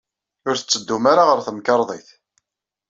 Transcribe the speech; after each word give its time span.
Ur 0.47 0.55
tettedum 0.57 1.05
ara 1.11 1.23
ɣer 1.29 1.39
temkarḍit. 1.45 2.07